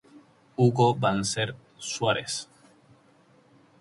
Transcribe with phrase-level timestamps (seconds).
[0.55, 2.49] Hugo Banzer Suárez.